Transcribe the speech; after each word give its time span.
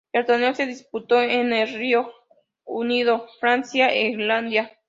El 0.13 0.25
torneo 0.25 0.55
se 0.55 0.65
disputó 0.65 1.21
en 1.21 1.53
el 1.53 1.75
Reino 1.75 2.11
Unido, 2.65 3.27
Francia 3.39 3.89
e 3.93 4.09
Irlanda. 4.09 4.71